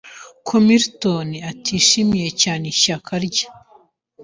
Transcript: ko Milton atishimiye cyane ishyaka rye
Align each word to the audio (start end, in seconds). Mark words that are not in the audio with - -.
ko 0.47 0.55
Milton 0.65 1.29
atishimiye 1.51 2.29
cyane 2.41 2.65
ishyaka 2.73 3.11
rye 3.25 3.45